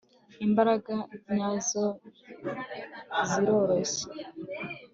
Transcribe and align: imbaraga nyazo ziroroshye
imbaraga 0.45 0.93
nyazo 1.35 1.83
ziroroshye 3.29 4.05